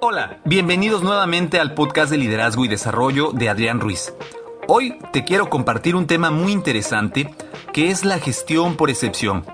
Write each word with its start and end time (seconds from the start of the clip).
Hola, 0.00 0.38
bienvenidos 0.44 1.02
nuevamente 1.02 1.58
al 1.58 1.74
podcast 1.74 2.12
de 2.12 2.18
liderazgo 2.18 2.64
y 2.64 2.68
desarrollo 2.68 3.32
de 3.32 3.48
Adrián 3.48 3.80
Ruiz. 3.80 4.14
Hoy 4.68 4.96
te 5.12 5.24
quiero 5.24 5.50
compartir 5.50 5.96
un 5.96 6.06
tema 6.06 6.30
muy 6.30 6.52
interesante 6.52 7.34
que 7.72 7.90
es 7.90 8.04
la 8.04 8.20
gestión 8.20 8.76
por 8.76 8.90
excepción. 8.90 9.44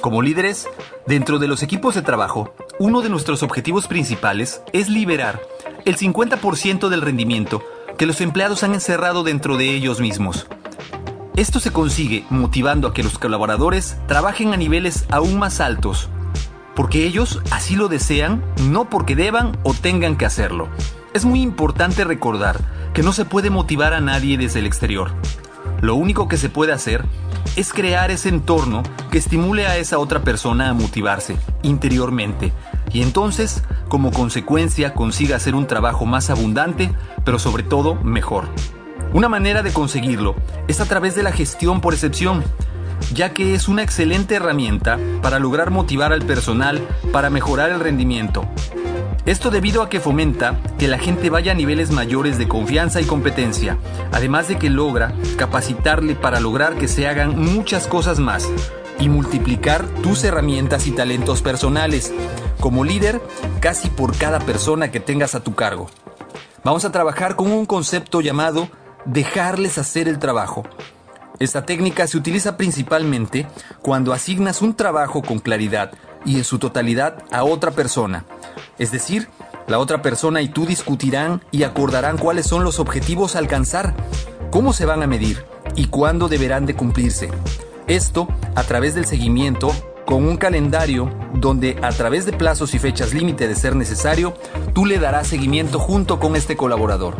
Como 0.00 0.22
líderes, 0.22 0.68
dentro 1.08 1.40
de 1.40 1.48
los 1.48 1.64
equipos 1.64 1.96
de 1.96 2.02
trabajo, 2.02 2.54
uno 2.78 3.02
de 3.02 3.08
nuestros 3.08 3.42
objetivos 3.42 3.88
principales 3.88 4.62
es 4.72 4.88
liberar 4.88 5.40
el 5.84 5.96
50% 5.96 6.88
del 6.88 7.02
rendimiento 7.02 7.60
que 7.98 8.06
los 8.06 8.20
empleados 8.20 8.62
han 8.62 8.74
encerrado 8.74 9.24
dentro 9.24 9.56
de 9.56 9.74
ellos 9.74 9.98
mismos. 9.98 10.46
Esto 11.34 11.58
se 11.58 11.72
consigue 11.72 12.24
motivando 12.30 12.86
a 12.86 12.94
que 12.94 13.02
los 13.02 13.18
colaboradores 13.18 13.96
trabajen 14.06 14.54
a 14.54 14.56
niveles 14.56 15.06
aún 15.10 15.36
más 15.36 15.60
altos 15.60 16.08
porque 16.80 17.04
ellos 17.04 17.42
así 17.50 17.76
lo 17.76 17.88
desean, 17.88 18.42
no 18.70 18.88
porque 18.88 19.14
deban 19.14 19.58
o 19.64 19.74
tengan 19.74 20.16
que 20.16 20.24
hacerlo. 20.24 20.70
Es 21.12 21.26
muy 21.26 21.42
importante 21.42 22.04
recordar 22.04 22.58
que 22.94 23.02
no 23.02 23.12
se 23.12 23.26
puede 23.26 23.50
motivar 23.50 23.92
a 23.92 24.00
nadie 24.00 24.38
desde 24.38 24.60
el 24.60 24.66
exterior. 24.66 25.10
Lo 25.82 25.94
único 25.94 26.26
que 26.26 26.38
se 26.38 26.48
puede 26.48 26.72
hacer 26.72 27.04
es 27.54 27.74
crear 27.74 28.10
ese 28.10 28.30
entorno 28.30 28.82
que 29.10 29.18
estimule 29.18 29.66
a 29.66 29.76
esa 29.76 29.98
otra 29.98 30.22
persona 30.22 30.70
a 30.70 30.72
motivarse 30.72 31.36
interiormente 31.62 32.50
y 32.90 33.02
entonces, 33.02 33.62
como 33.90 34.10
consecuencia, 34.10 34.94
consiga 34.94 35.36
hacer 35.36 35.54
un 35.54 35.66
trabajo 35.66 36.06
más 36.06 36.30
abundante, 36.30 36.90
pero 37.26 37.38
sobre 37.38 37.62
todo 37.62 37.96
mejor. 37.96 38.48
Una 39.12 39.28
manera 39.28 39.62
de 39.62 39.74
conseguirlo 39.74 40.34
es 40.66 40.80
a 40.80 40.86
través 40.86 41.14
de 41.14 41.24
la 41.24 41.32
gestión 41.32 41.82
por 41.82 41.92
excepción, 41.92 42.42
ya 43.12 43.32
que 43.32 43.54
es 43.54 43.68
una 43.68 43.82
excelente 43.82 44.36
herramienta 44.36 44.98
para 45.22 45.38
lograr 45.38 45.70
motivar 45.70 46.12
al 46.12 46.22
personal 46.22 46.86
para 47.12 47.30
mejorar 47.30 47.70
el 47.70 47.80
rendimiento. 47.80 48.44
Esto 49.26 49.50
debido 49.50 49.82
a 49.82 49.90
que 49.90 50.00
fomenta 50.00 50.58
que 50.78 50.88
la 50.88 50.98
gente 50.98 51.28
vaya 51.28 51.52
a 51.52 51.54
niveles 51.54 51.90
mayores 51.90 52.38
de 52.38 52.48
confianza 52.48 53.00
y 53.00 53.04
competencia, 53.04 53.76
además 54.12 54.48
de 54.48 54.58
que 54.58 54.70
logra 54.70 55.12
capacitarle 55.36 56.14
para 56.14 56.40
lograr 56.40 56.76
que 56.76 56.88
se 56.88 57.06
hagan 57.06 57.38
muchas 57.38 57.86
cosas 57.86 58.18
más 58.18 58.48
y 58.98 59.08
multiplicar 59.08 59.86
tus 60.02 60.24
herramientas 60.24 60.86
y 60.86 60.92
talentos 60.92 61.42
personales, 61.42 62.12
como 62.60 62.84
líder 62.84 63.20
casi 63.60 63.88
por 63.88 64.16
cada 64.16 64.40
persona 64.40 64.90
que 64.90 65.00
tengas 65.00 65.34
a 65.34 65.42
tu 65.44 65.54
cargo. 65.54 65.90
Vamos 66.64 66.84
a 66.84 66.92
trabajar 66.92 67.36
con 67.36 67.52
un 67.52 67.66
concepto 67.66 68.20
llamado 68.20 68.68
dejarles 69.04 69.78
hacer 69.78 70.08
el 70.08 70.18
trabajo 70.18 70.64
esta 71.40 71.64
técnica 71.64 72.06
se 72.06 72.18
utiliza 72.18 72.58
principalmente 72.58 73.46
cuando 73.80 74.12
asignas 74.12 74.60
un 74.60 74.74
trabajo 74.74 75.22
con 75.22 75.38
claridad 75.38 75.90
y 76.26 76.36
en 76.36 76.44
su 76.44 76.58
totalidad 76.58 77.24
a 77.32 77.44
otra 77.44 77.70
persona. 77.70 78.26
Es 78.78 78.92
decir, 78.92 79.26
la 79.66 79.78
otra 79.78 80.02
persona 80.02 80.42
y 80.42 80.50
tú 80.50 80.66
discutirán 80.66 81.42
y 81.50 81.62
acordarán 81.62 82.18
cuáles 82.18 82.46
son 82.46 82.62
los 82.62 82.78
objetivos 82.78 83.34
a 83.34 83.38
alcanzar, 83.38 83.94
cómo 84.50 84.74
se 84.74 84.84
van 84.84 85.02
a 85.02 85.06
medir 85.06 85.42
y 85.76 85.86
cuándo 85.86 86.28
deberán 86.28 86.66
de 86.66 86.74
cumplirse. 86.74 87.30
Esto 87.86 88.28
a 88.54 88.62
través 88.64 88.94
del 88.94 89.06
seguimiento 89.06 89.72
con 90.04 90.24
un 90.26 90.36
calendario 90.36 91.10
donde 91.32 91.78
a 91.80 91.88
través 91.88 92.26
de 92.26 92.34
plazos 92.34 92.74
y 92.74 92.78
fechas 92.78 93.14
límite 93.14 93.48
de 93.48 93.56
ser 93.56 93.76
necesario, 93.76 94.34
tú 94.74 94.84
le 94.84 94.98
darás 94.98 95.28
seguimiento 95.28 95.78
junto 95.78 96.20
con 96.20 96.36
este 96.36 96.58
colaborador. 96.58 97.16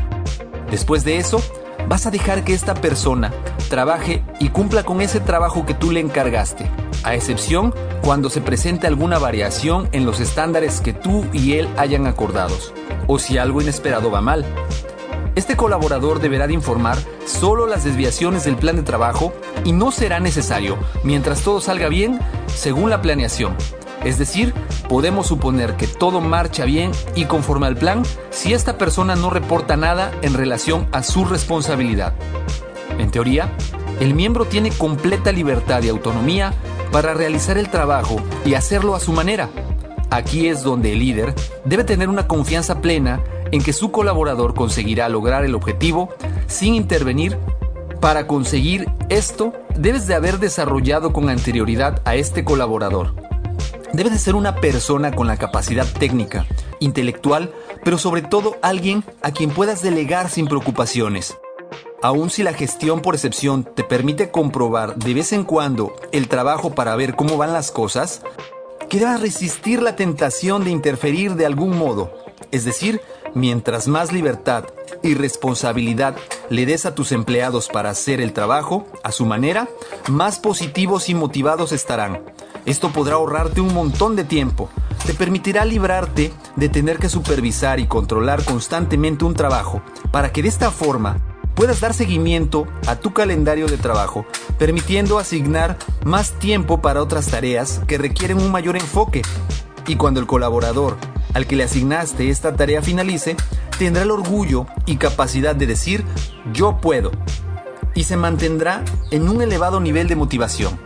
Después 0.71 1.05
de 1.05 1.17
eso, 1.17 1.43
vas 1.89 2.05
a 2.05 2.11
dejar 2.11 2.45
que 2.45 2.53
esta 2.53 2.75
persona 2.75 3.33
trabaje 3.71 4.23
y 4.39 4.51
cumpla 4.51 4.83
con 4.83 5.01
ese 5.01 5.21
trabajo 5.21 5.65
que 5.65 5.73
tú 5.73 5.93
le 5.93 6.01
encargaste, 6.01 6.71
a 7.05 7.15
excepción 7.15 7.73
cuando 8.03 8.29
se 8.29 8.43
presente 8.43 8.87
alguna 8.87 9.19
variación 9.19 9.89
en 9.93 10.05
los 10.05 10.21
estándares 10.21 10.83
que 10.83 10.93
tú 10.93 11.25
y 11.33 11.55
él 11.55 11.71
hayan 11.79 12.07
acordados, 12.07 12.75
o 13.07 13.19
si 13.19 13.39
algo 13.39 13.63
inesperado 13.63 14.11
va 14.11 14.21
mal. 14.21 14.45
Este 15.37 15.57
colaborador 15.57 16.21
deberá 16.21 16.47
de 16.49 16.53
informar 16.53 16.99
solo 17.25 17.67
las 17.67 17.85
desviaciones 17.85 18.45
del 18.45 18.57
plan 18.57 18.77
de 18.77 18.83
trabajo 18.83 19.33
y 19.65 19.73
no 19.73 19.93
será 19.93 20.21
necesario, 20.21 20.77
mientras 21.05 21.41
todo 21.43 21.63
salga 21.63 21.89
bien, 21.89 22.19
según 22.49 22.91
la 22.91 23.01
planeación, 23.01 23.57
es 24.05 24.19
decir, 24.19 24.55
podemos 24.89 25.27
suponer 25.27 25.77
que 25.77 25.87
todo 25.87 26.21
marcha 26.21 26.65
bien 26.65 26.91
y 27.15 27.27
conforme 27.27 27.67
al 27.67 27.77
plan 27.77 28.03
si 28.31 28.55
esta 28.55 28.79
persona 28.79 29.15
no 29.15 29.31
reporta 29.31 29.77
nada 29.77 30.11
en 30.23 30.35
relación 30.35 30.89
a 30.93 31.03
su 31.03 31.25
responsabilidad. 31.25 32.15
En 33.01 33.11
teoría, 33.11 33.51
el 33.99 34.15
miembro 34.15 34.45
tiene 34.45 34.71
completa 34.71 35.33
libertad 35.33 35.83
y 35.83 35.89
autonomía 35.89 36.53
para 36.93 37.15
realizar 37.15 37.57
el 37.57 37.71
trabajo 37.71 38.21
y 38.45 38.55
hacerlo 38.55 38.95
a 38.95 39.01
su 39.01 39.13
manera. 39.13 39.49
Aquí 40.11 40.49
es 40.49 40.63
donde 40.63 40.93
el 40.93 40.99
líder 40.99 41.35
debe 41.65 41.85
tener 41.85 42.09
una 42.09 42.27
confianza 42.27 42.81
plena 42.81 43.21
en 43.53 43.63
que 43.63 43.73
su 43.73 43.91
colaborador 43.91 44.55
conseguirá 44.55 45.09
lograr 45.09 45.45
el 45.45 45.55
objetivo 45.55 46.11
sin 46.47 46.75
intervenir. 46.75 47.39
Para 48.01 48.27
conseguir 48.27 48.89
esto, 49.09 49.53
debes 49.77 50.07
de 50.07 50.15
haber 50.15 50.39
desarrollado 50.39 51.13
con 51.13 51.29
anterioridad 51.29 52.03
a 52.05 52.17
este 52.17 52.45
colaborador 52.45 53.15
Debe 53.93 54.11
de 54.11 54.19
ser 54.19 54.37
una 54.37 54.57
persona 54.57 55.11
con 55.11 55.27
la 55.27 55.37
capacidad 55.37 55.87
técnica, 55.87 56.47
intelectual, 56.79 57.53
pero 57.85 57.99
sobre 57.99 58.23
todo 58.23 58.57
alguien 58.63 59.05
a 59.23 59.33
quien 59.33 59.51
puedas 59.51 59.83
delegar 59.83 60.31
sin 60.31 60.47
preocupaciones. 60.47 61.37
Aun 62.03 62.31
si 62.31 62.43
la 62.43 62.55
gestión 62.55 63.01
por 63.01 63.15
excepción 63.15 63.65
te 63.65 63.85
permite 63.85 64.31
comprobar 64.31 64.97
de 64.97 65.15
vez 65.15 65.33
en 65.33 65.45
cuando 65.45 65.95
el 66.13 66.29
trabajo 66.29 66.75
para 66.75 66.97
ver 66.97 67.15
cómo 67.15 67.37
van 67.37 67.53
las 67.53 67.71
cosas, 67.71 68.23
queda 68.89 69.17
resistir 69.17 69.83
la 69.83 69.97
tentación 69.97 70.65
de 70.65 70.71
interferir 70.71 71.35
de 71.35 71.47
algún 71.47 71.77
modo. 71.77 72.11
Es 72.51 72.65
decir, 72.65 73.01
mientras 73.35 73.87
más 73.87 74.13
libertad 74.13 74.65
y 75.03 75.15
responsabilidad 75.15 76.17
le 76.49 76.67
des 76.67 76.87
a 76.87 76.95
tus 76.95 77.13
empleados 77.13 77.69
para 77.69 77.91
hacer 77.91 78.21
el 78.21 78.33
trabajo 78.33 78.87
a 79.03 79.13
su 79.13 79.27
manera, 79.27 79.69
más 80.09 80.39
positivos 80.39 81.09
y 81.09 81.15
motivados 81.15 81.73
estarán 81.73 82.21
esto 82.67 82.91
podrá 82.91 83.15
ahorrarte 83.15 83.61
un 83.61 83.73
montón 83.73 84.17
de 84.17 84.25
tiempo. 84.25 84.69
Te 85.07 85.15
permitirá 85.15 85.65
librarte 85.65 86.33
de 86.57 86.69
tener 86.69 86.99
que 86.99 87.09
supervisar 87.09 87.81
y 87.81 87.87
controlar 87.87 88.45
constantemente 88.45 89.25
un 89.25 89.35
trabajo 89.35 89.83
para 90.11 90.31
que 90.31 90.43
de 90.43 90.49
esta 90.49 90.71
forma 90.71 91.17
puedas 91.61 91.81
dar 91.81 91.93
seguimiento 91.93 92.67
a 92.87 92.97
tu 92.97 93.13
calendario 93.13 93.67
de 93.67 93.77
trabajo, 93.77 94.25
permitiendo 94.59 95.19
asignar 95.19 95.77
más 96.07 96.33
tiempo 96.39 96.81
para 96.81 97.03
otras 97.03 97.27
tareas 97.27 97.83
que 97.87 97.99
requieren 97.99 98.39
un 98.39 98.51
mayor 98.51 98.79
enfoque. 98.79 99.21
Y 99.87 99.97
cuando 99.97 100.21
el 100.21 100.27
colaborador 100.27 100.97
al 101.35 101.47
que 101.47 101.57
le 101.57 101.65
asignaste 101.65 102.31
esta 102.31 102.57
tarea 102.57 102.81
finalice, 102.81 103.37
tendrá 103.79 104.05
el 104.05 104.11
orgullo 104.11 104.65
y 104.87 104.97
capacidad 104.97 105.55
de 105.55 105.67
decir 105.67 106.03
yo 106.55 106.79
puedo 106.81 107.11
y 107.95 108.05
se 108.05 108.17
mantendrá 108.17 108.83
en 109.11 109.29
un 109.29 109.43
elevado 109.43 109.81
nivel 109.81 110.09
de 110.09 110.17
motivación. 110.17 110.81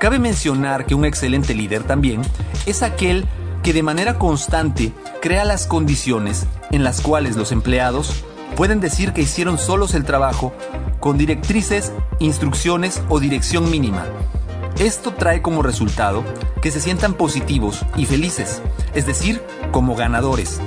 Cabe 0.00 0.18
mencionar 0.18 0.84
que 0.84 0.94
un 0.94 1.06
excelente 1.06 1.54
líder 1.54 1.84
también 1.84 2.20
es 2.66 2.82
aquel 2.82 3.24
que 3.62 3.72
de 3.72 3.82
manera 3.82 4.18
constante 4.18 4.92
crea 5.22 5.46
las 5.46 5.66
condiciones 5.66 6.46
en 6.72 6.84
las 6.84 7.00
cuales 7.00 7.36
los 7.36 7.52
empleados 7.52 8.22
pueden 8.56 8.80
decir 8.80 9.12
que 9.12 9.22
hicieron 9.22 9.58
solos 9.58 9.94
el 9.94 10.04
trabajo 10.04 10.52
con 11.00 11.18
directrices, 11.18 11.92
instrucciones 12.18 13.02
o 13.08 13.20
dirección 13.20 13.70
mínima. 13.70 14.04
Esto 14.78 15.12
trae 15.12 15.42
como 15.42 15.62
resultado 15.62 16.24
que 16.62 16.70
se 16.70 16.80
sientan 16.80 17.14
positivos 17.14 17.84
y 17.96 18.06
felices, 18.06 18.62
es 18.94 19.06
decir, 19.06 19.42
como 19.72 19.94
ganadores. 19.94 20.60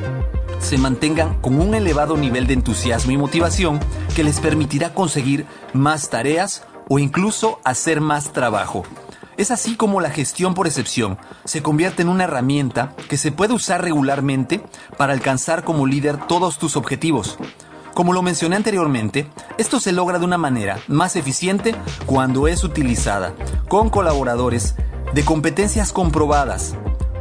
Se 0.59 0.77
mantengan 0.77 1.39
con 1.41 1.59
un 1.59 1.73
elevado 1.75 2.17
nivel 2.17 2.47
de 2.47 2.53
entusiasmo 2.53 3.11
y 3.11 3.17
motivación 3.17 3.79
que 4.15 4.23
les 4.23 4.39
permitirá 4.39 4.93
conseguir 4.93 5.45
más 5.73 6.09
tareas 6.09 6.63
o 6.89 6.99
incluso 6.99 7.59
hacer 7.63 8.01
más 8.01 8.33
trabajo. 8.33 8.83
Es 9.35 9.49
así 9.49 9.75
como 9.75 9.99
la 9.99 10.11
gestión 10.11 10.53
por 10.53 10.67
excepción 10.67 11.17
se 11.43 11.63
convierte 11.63 12.03
en 12.03 12.09
una 12.09 12.25
herramienta 12.25 12.93
que 13.09 13.17
se 13.17 13.31
puede 13.31 13.53
usar 13.53 13.81
regularmente 13.81 14.61
para 14.95 15.13
alcanzar 15.13 15.63
como 15.63 15.87
líder 15.87 16.17
todos 16.27 16.59
tus 16.59 16.77
objetivos. 16.77 17.37
Como 17.93 18.11
lo 18.13 18.23
mencioné 18.23 18.55
anteriormente, 18.55 19.27
esto 19.59 19.79
se 19.79 19.91
logra 19.91 20.17
de 20.17 20.25
una 20.25 20.39
manera 20.39 20.79
más 20.87 21.15
eficiente 21.15 21.75
cuando 22.07 22.47
es 22.47 22.63
utilizada 22.63 23.33
con 23.67 23.91
colaboradores 23.91 24.75
de 25.13 25.23
competencias 25.23 25.93
comprobadas. 25.93 26.75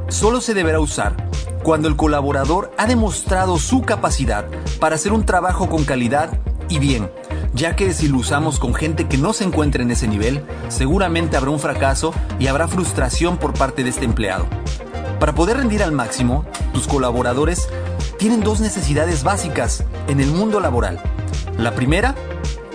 Solo 0.08 0.40
se 0.40 0.54
deberá 0.54 0.80
usar 0.80 1.28
cuando 1.62 1.88
el 1.88 1.96
colaborador 1.96 2.72
ha 2.78 2.86
demostrado 2.86 3.58
su 3.58 3.82
capacidad 3.82 4.46
para 4.80 4.94
hacer 4.94 5.12
un 5.12 5.26
trabajo 5.26 5.68
con 5.68 5.84
calidad 5.84 6.40
y 6.70 6.78
bien, 6.78 7.10
ya 7.52 7.76
que 7.76 7.92
si 7.92 8.08
lo 8.08 8.16
usamos 8.16 8.58
con 8.58 8.72
gente 8.72 9.08
que 9.08 9.18
no 9.18 9.34
se 9.34 9.44
encuentra 9.44 9.82
en 9.82 9.90
ese 9.90 10.08
nivel, 10.08 10.42
seguramente 10.68 11.36
habrá 11.36 11.50
un 11.50 11.60
fracaso 11.60 12.14
y 12.38 12.46
habrá 12.46 12.66
frustración 12.66 13.36
por 13.36 13.52
parte 13.52 13.84
de 13.84 13.90
este 13.90 14.06
empleado. 14.06 14.46
Para 15.22 15.36
poder 15.36 15.58
rendir 15.58 15.84
al 15.84 15.92
máximo, 15.92 16.44
tus 16.72 16.88
colaboradores 16.88 17.68
tienen 18.18 18.40
dos 18.40 18.58
necesidades 18.58 19.22
básicas 19.22 19.84
en 20.08 20.18
el 20.18 20.32
mundo 20.32 20.58
laboral. 20.58 21.00
La 21.58 21.76
primera 21.76 22.16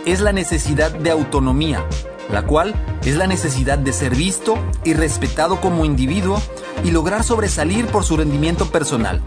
es 0.05 0.21
la 0.21 0.31
necesidad 0.31 0.91
de 0.91 1.11
autonomía, 1.11 1.85
la 2.31 2.43
cual 2.43 2.73
es 3.03 3.17
la 3.17 3.27
necesidad 3.27 3.77
de 3.77 3.91
ser 3.91 4.15
visto 4.15 4.57
y 4.85 4.93
respetado 4.93 5.59
como 5.59 5.83
individuo 5.83 6.41
y 6.85 6.91
lograr 6.91 7.25
sobresalir 7.25 7.85
por 7.87 8.05
su 8.05 8.15
rendimiento 8.15 8.71
personal. 8.71 9.19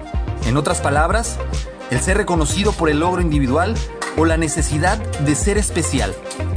En 0.47 0.57
otras 0.57 0.81
palabras, 0.81 1.37
el 1.91 2.01
ser 2.01 2.17
reconocido 2.17 2.73
por 2.73 2.89
el 2.89 3.01
logro 3.01 3.21
individual 3.21 3.75
o 4.17 4.25
la 4.25 4.39
necesidad 4.39 4.97
de 4.97 5.35
ser 5.35 5.59
especial. 5.59 6.15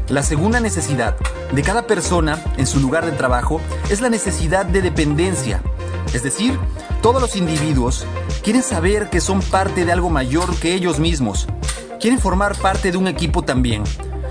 La 0.08 0.24
segunda 0.24 0.62
necesidad 0.62 1.18
de 1.52 1.62
cada 1.62 1.88
persona 1.88 2.42
en 2.56 2.68
su 2.68 2.80
lugar 2.80 3.06
de 3.06 3.12
trabajo 3.12 3.60
es 3.90 4.00
la 4.00 4.10
necesidad 4.10 4.66
de 4.66 4.82
dependencia. 4.82 5.62
Es 6.14 6.22
decir, 6.24 6.58
todos 7.02 7.22
los 7.22 7.36
individuos 7.36 8.06
quieren 8.44 8.62
saber 8.62 9.10
que 9.10 9.20
son 9.20 9.42
parte 9.42 9.84
de 9.84 9.92
algo 9.92 10.10
mayor 10.10 10.56
que 10.58 10.76
ellos 10.76 11.00
mismos. 11.00 11.48
Quieren 12.00 12.20
formar 12.20 12.56
parte 12.56 12.92
de 12.92 12.98
un 12.98 13.08
equipo 13.08 13.42
también. 13.42 13.84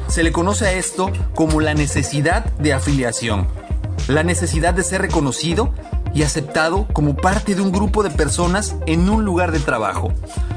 Se 0.07 0.23
le 0.23 0.33
conoce 0.33 0.67
a 0.67 0.73
esto 0.73 1.11
como 1.35 1.61
la 1.61 1.75
necesidad 1.75 2.45
de 2.59 2.73
afiliación. 2.73 3.49
La 4.09 4.23
necesidad 4.23 4.75
de 4.75 4.85
ser 4.85 5.03
reconocido 5.03 5.73
y 6.15 6.23
aceptado 6.23 6.87
como 6.93 7.17
parte 7.17 7.55
de 7.55 7.63
un 7.63 7.73
grupo 7.73 8.03
de 8.03 8.11
personas 8.11 8.77
en 8.87 9.09
un 9.09 9.25
lugar 9.25 9.51
de 9.51 9.61
trabajo. 9.61 10.13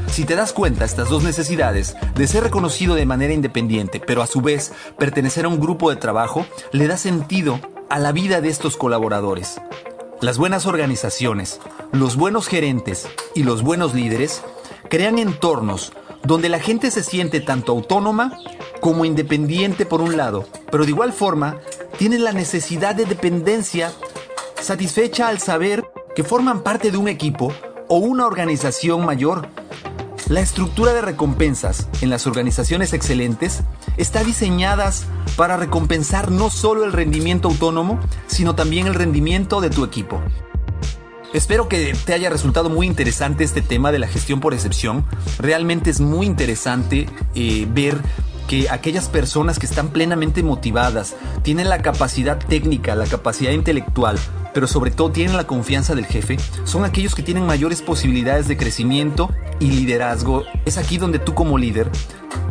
Si 0.07 0.25
te 0.25 0.35
das 0.35 0.53
cuenta, 0.53 0.85
estas 0.85 1.09
dos 1.09 1.23
necesidades, 1.23 1.95
de 2.15 2.27
ser 2.27 2.43
reconocido 2.43 2.95
de 2.95 3.05
manera 3.05 3.33
independiente, 3.33 3.99
pero 3.99 4.21
a 4.21 4.27
su 4.27 4.41
vez 4.41 4.73
pertenecer 4.97 5.45
a 5.45 5.49
un 5.49 5.59
grupo 5.59 5.89
de 5.89 5.95
trabajo, 5.95 6.45
le 6.71 6.87
da 6.87 6.97
sentido 6.97 7.59
a 7.89 7.99
la 7.99 8.11
vida 8.11 8.41
de 8.41 8.49
estos 8.49 8.77
colaboradores. 8.77 9.59
Las 10.21 10.37
buenas 10.37 10.65
organizaciones, 10.65 11.59
los 11.91 12.15
buenos 12.15 12.47
gerentes 12.47 13.07
y 13.35 13.43
los 13.43 13.63
buenos 13.63 13.93
líderes 13.93 14.41
crean 14.89 15.19
entornos 15.19 15.91
donde 16.23 16.47
la 16.47 16.59
gente 16.59 16.89
se 16.89 17.03
siente 17.03 17.41
tanto 17.41 17.73
autónoma 17.73 18.31
como 18.79 19.03
independiente 19.03 19.85
por 19.85 20.01
un 20.01 20.15
lado, 20.15 20.47
pero 20.71 20.85
de 20.85 20.91
igual 20.91 21.11
forma 21.11 21.57
tienen 21.97 22.23
la 22.23 22.31
necesidad 22.31 22.95
de 22.95 23.05
dependencia 23.05 23.91
satisfecha 24.59 25.27
al 25.27 25.39
saber 25.39 25.85
que 26.15 26.23
forman 26.23 26.61
parte 26.61 26.91
de 26.91 26.97
un 26.97 27.09
equipo 27.09 27.53
o 27.89 27.97
una 27.97 28.25
organización 28.25 29.05
mayor. 29.05 29.49
La 30.29 30.39
estructura 30.39 30.93
de 30.93 31.01
recompensas 31.01 31.87
en 32.01 32.09
las 32.09 32.25
organizaciones 32.25 32.93
excelentes 32.93 33.63
está 33.97 34.23
diseñada 34.23 34.91
para 35.35 35.57
recompensar 35.57 36.31
no 36.31 36.49
solo 36.49 36.85
el 36.85 36.93
rendimiento 36.93 37.47
autónomo, 37.47 37.99
sino 38.27 38.55
también 38.55 38.87
el 38.87 38.93
rendimiento 38.93 39.61
de 39.61 39.69
tu 39.69 39.83
equipo. 39.83 40.21
Espero 41.33 41.67
que 41.67 41.93
te 42.05 42.13
haya 42.13 42.29
resultado 42.29 42.69
muy 42.69 42.87
interesante 42.87 43.43
este 43.43 43.61
tema 43.61 43.91
de 43.91 43.99
la 43.99 44.07
gestión 44.07 44.39
por 44.39 44.53
excepción. 44.53 45.05
Realmente 45.37 45.89
es 45.89 45.99
muy 45.99 46.25
interesante 46.25 47.09
eh, 47.33 47.67
ver 47.69 47.99
que 48.47 48.69
aquellas 48.69 49.09
personas 49.09 49.59
que 49.59 49.65
están 49.65 49.89
plenamente 49.89 50.43
motivadas, 50.43 51.15
tienen 51.41 51.67
la 51.67 51.81
capacidad 51.81 52.37
técnica, 52.37 52.95
la 52.95 53.07
capacidad 53.07 53.51
intelectual, 53.51 54.17
pero 54.53 54.67
sobre 54.67 54.91
todo 54.91 55.11
tienen 55.11 55.35
la 55.35 55.47
confianza 55.47 55.95
del 55.95 56.05
jefe, 56.05 56.37
son 56.63 56.85
aquellos 56.85 57.15
que 57.15 57.23
tienen 57.23 57.45
mayores 57.45 57.81
posibilidades 57.81 58.47
de 58.47 58.55
crecimiento 58.55 59.29
y 59.59 59.71
liderazgo. 59.71 60.43
Es 60.65 60.77
aquí 60.77 60.97
donde 60.97 61.19
tú 61.19 61.33
como 61.33 61.57
líder 61.57 61.89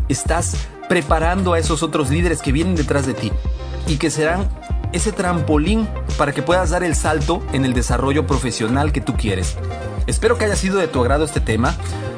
estás 0.08 0.56
preparando 0.88 1.54
a 1.54 1.58
esos 1.58 1.82
otros 1.82 2.10
líderes 2.10 2.42
que 2.42 2.52
vienen 2.52 2.75
detrás 2.75 3.06
de 3.06 3.14
ti 3.14 3.32
y 3.86 3.96
que 3.96 4.10
serán 4.10 4.48
ese 4.92 5.12
trampolín 5.12 5.88
para 6.16 6.32
que 6.32 6.42
puedas 6.42 6.70
dar 6.70 6.84
el 6.84 6.94
salto 6.94 7.42
en 7.52 7.64
el 7.64 7.75
desarrollo 7.75 8.26
profesional 8.26 8.92
que 8.92 9.00
tú 9.00 9.14
quieres. 9.14 9.56
Espero 10.06 10.38
que 10.38 10.44
haya 10.44 10.56
sido 10.56 10.78
de 10.78 10.86
tu 10.86 11.00
agrado 11.00 11.25
este 11.25 11.40
tema. 11.40 11.75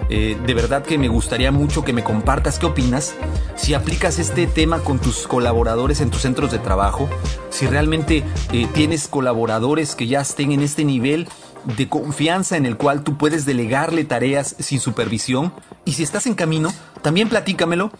Eh, 0.08 0.36
de 0.46 0.54
verdad 0.54 0.84
que 0.84 0.98
me 0.98 1.08
gustaría 1.08 1.50
mucho 1.50 1.84
que 1.84 1.92
me 1.92 2.04
compartas 2.04 2.58
qué 2.58 2.66
opinas, 2.66 3.14
si 3.56 3.74
aplicas 3.74 4.20
este 4.20 4.46
tema 4.46 4.78
con 4.80 5.00
tus 5.00 5.26
colaboradores 5.26 6.00
en 6.00 6.10
tus 6.10 6.22
centros 6.22 6.52
de 6.52 6.60
trabajo, 6.60 7.08
si 7.50 7.66
realmente 7.66 8.22
eh, 8.52 8.68
tienes 8.72 9.08
colaboradores 9.08 9.96
que 9.96 10.06
ya 10.06 10.20
estén 10.20 10.52
en 10.52 10.60
este 10.60 10.84
nivel 10.84 11.28
de 11.76 11.88
confianza 11.88 12.56
en 12.56 12.66
el 12.66 12.76
cual 12.76 13.02
tú 13.02 13.16
puedes 13.16 13.44
delegarle 13.44 14.04
tareas 14.04 14.54
sin 14.60 14.78
supervisión. 14.78 15.52
Y 15.84 15.94
si 15.94 16.04
estás 16.04 16.26
en 16.26 16.34
camino, 16.34 16.72
también 17.02 17.28
platícamelo 17.28 17.90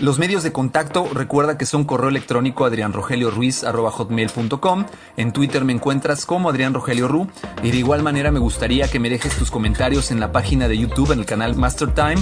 los 0.00 0.18
medios 0.18 0.42
de 0.42 0.52
contacto, 0.52 1.06
recuerda 1.12 1.58
que 1.58 1.66
son 1.66 1.84
correo 1.84 2.08
electrónico 2.08 2.64
adrianrogelioruiz.com. 2.64 4.86
En 5.16 5.32
Twitter 5.32 5.64
me 5.64 5.72
encuentras 5.72 6.26
como 6.26 6.50
Adrián 6.50 6.74
Rogelio 6.74 7.08
Ru. 7.08 7.28
Y 7.62 7.70
de 7.70 7.78
igual 7.78 8.02
manera 8.02 8.30
me 8.30 8.38
gustaría 8.38 8.88
que 8.88 9.00
me 9.00 9.08
dejes 9.10 9.36
tus 9.36 9.50
comentarios 9.50 10.10
en 10.10 10.20
la 10.20 10.32
página 10.32 10.68
de 10.68 10.78
YouTube, 10.78 11.12
en 11.12 11.20
el 11.20 11.26
canal 11.26 11.56
Master 11.56 11.94
Time. 11.94 12.16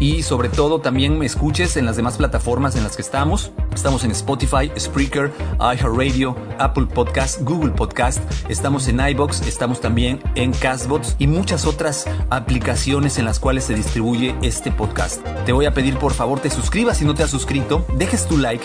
Y 0.00 0.22
sobre 0.22 0.48
todo 0.48 0.80
también 0.80 1.18
me 1.18 1.26
escuches 1.26 1.76
en 1.76 1.84
las 1.84 1.96
demás 1.96 2.16
plataformas 2.16 2.74
en 2.74 2.82
las 2.82 2.96
que 2.96 3.02
estamos. 3.02 3.52
Estamos 3.74 4.02
en 4.02 4.10
Spotify, 4.12 4.72
Spreaker, 4.78 5.30
iHeartRadio, 5.60 6.34
Apple 6.58 6.86
Podcast, 6.86 7.42
Google 7.42 7.72
Podcast. 7.72 8.22
Estamos 8.48 8.88
en 8.88 8.98
iBox, 8.98 9.46
estamos 9.46 9.82
también 9.82 10.18
en 10.36 10.52
Castbots 10.52 11.16
y 11.18 11.26
muchas 11.26 11.66
otras 11.66 12.06
aplicaciones 12.30 13.18
en 13.18 13.26
las 13.26 13.38
cuales 13.38 13.64
se 13.64 13.74
distribuye 13.74 14.34
este 14.40 14.72
podcast. 14.72 15.22
Te 15.44 15.52
voy 15.52 15.66
a 15.66 15.74
pedir 15.74 15.98
por 15.98 16.14
favor 16.14 16.40
te 16.40 16.48
suscribas 16.48 17.02
y 17.02 17.04
no 17.04 17.14
te 17.14 17.22
has 17.22 17.30
suscrito, 17.30 17.84
dejes 17.98 18.26
tu 18.26 18.38
like 18.38 18.64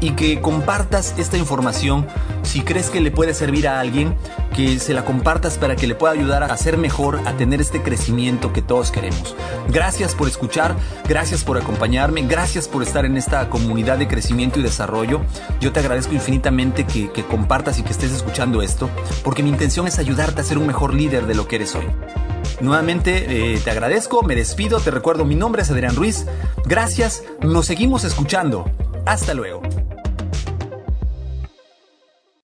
y 0.00 0.12
que 0.12 0.40
compartas 0.40 1.14
esta 1.18 1.36
información 1.36 2.06
si 2.42 2.62
crees 2.62 2.88
que 2.88 3.00
le 3.00 3.10
puede 3.10 3.34
servir 3.34 3.68
a 3.68 3.80
alguien, 3.80 4.16
que 4.60 4.78
se 4.78 4.92
la 4.92 5.06
compartas 5.06 5.56
para 5.56 5.74
que 5.74 5.86
le 5.86 5.94
pueda 5.94 6.12
ayudar 6.12 6.42
a 6.42 6.54
ser 6.58 6.76
mejor, 6.76 7.22
a 7.24 7.32
tener 7.32 7.62
este 7.62 7.82
crecimiento 7.82 8.52
que 8.52 8.60
todos 8.60 8.90
queremos. 8.90 9.34
Gracias 9.70 10.14
por 10.14 10.28
escuchar, 10.28 10.76
gracias 11.08 11.44
por 11.44 11.56
acompañarme, 11.56 12.20
gracias 12.26 12.68
por 12.68 12.82
estar 12.82 13.06
en 13.06 13.16
esta 13.16 13.48
comunidad 13.48 13.96
de 13.96 14.06
crecimiento 14.06 14.60
y 14.60 14.62
desarrollo. 14.62 15.22
Yo 15.60 15.72
te 15.72 15.80
agradezco 15.80 16.12
infinitamente 16.12 16.84
que, 16.84 17.10
compartas 17.24 17.78
y 17.78 17.82
que 17.82 17.92
estés 17.92 18.12
escuchando 18.12 18.60
esto, 18.60 18.90
porque 19.24 19.42
mi 19.42 19.48
intención 19.48 19.86
es 19.86 19.98
ayudarte 19.98 20.42
a 20.42 20.44
ser 20.44 20.58
un 20.58 20.66
mejor 20.66 20.92
líder 20.92 21.26
de 21.26 21.34
lo 21.34 21.48
que 21.48 21.56
eres 21.56 21.74
hoy. 21.74 21.86
Nuevamente 22.60 23.54
eh, 23.54 23.60
te 23.64 23.70
agradezco, 23.70 24.22
me 24.22 24.36
despido, 24.36 24.78
te 24.80 24.90
recuerdo, 24.90 25.24
mi 25.24 25.36
nombre 25.36 25.62
es 25.62 25.70
Adrián 25.70 25.96
Ruiz. 25.96 26.26
Gracias, 26.66 27.22
nos 27.40 27.64
seguimos 27.64 28.04
escuchando. 28.04 28.70
Hasta 29.06 29.32
luego. 29.32 29.62